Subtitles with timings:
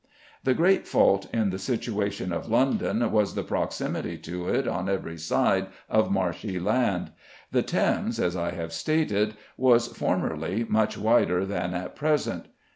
[0.43, 5.15] The great fault in the situation of London was the proximity to it on every
[5.15, 7.11] side of marshy land.
[7.51, 12.47] The Thames, as I have stated, was formerly much wider than at present.